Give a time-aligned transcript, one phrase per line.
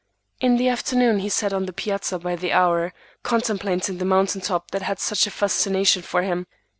[0.39, 4.71] In the afternoon he sat on the piazza by the hour, contemplating the mountain top
[4.71, 6.47] that had such a fascination for him.